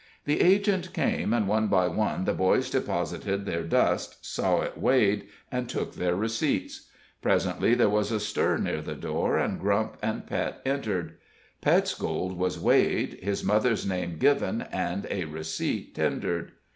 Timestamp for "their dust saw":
3.45-4.61